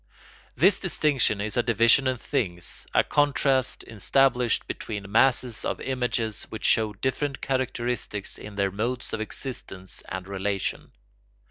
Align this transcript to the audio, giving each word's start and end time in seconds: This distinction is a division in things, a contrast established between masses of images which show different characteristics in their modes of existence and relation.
This 0.55 0.79
distinction 0.79 1.39
is 1.39 1.57
a 1.57 1.61
division 1.61 2.07
in 2.07 2.17
things, 2.17 2.87
a 2.91 3.03
contrast 3.03 3.83
established 3.87 4.65
between 4.65 5.11
masses 5.11 5.63
of 5.63 5.79
images 5.79 6.45
which 6.49 6.65
show 6.65 6.93
different 6.93 7.39
characteristics 7.39 8.39
in 8.39 8.55
their 8.55 8.71
modes 8.71 9.13
of 9.13 9.21
existence 9.21 10.01
and 10.09 10.27
relation. 10.27 10.93